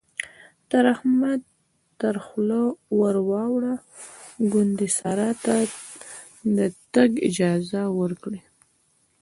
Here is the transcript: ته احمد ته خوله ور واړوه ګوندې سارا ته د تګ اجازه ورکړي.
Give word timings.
ته 0.69 0.77
احمد 0.93 1.41
ته 1.99 2.07
خوله 2.25 2.61
ور 2.99 3.15
واړوه 3.29 3.73
ګوندې 4.51 4.87
سارا 4.97 5.29
ته 5.43 5.55
د 6.57 6.59
تګ 6.93 7.09
اجازه 7.27 7.81
ورکړي. 7.99 8.41